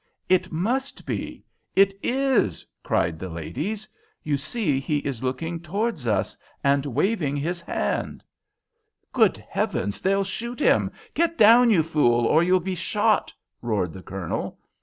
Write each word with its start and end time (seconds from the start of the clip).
"It 0.27 0.51
must 0.51 1.05
be. 1.05 1.43
It 1.75 1.93
is!" 2.01 2.65
cried 2.81 3.19
the 3.19 3.29
ladies. 3.29 3.87
"You 4.23 4.35
see 4.35 4.79
he 4.79 4.97
is 4.97 5.21
looking 5.21 5.59
towards 5.59 6.07
us 6.07 6.35
and 6.63 6.87
waving 6.87 7.37
his 7.37 7.61
hand." 7.61 8.23
"Good 9.13 9.37
Heavens! 9.37 10.01
They'll 10.01 10.23
shoot 10.23 10.59
him! 10.59 10.91
Get 11.13 11.37
down, 11.37 11.69
you 11.69 11.83
fool, 11.83 12.25
or 12.25 12.41
you'll 12.41 12.59
be 12.59 12.73
shot!" 12.73 13.31
roared 13.61 13.93
the 13.93 14.01
Colonel. 14.01 14.57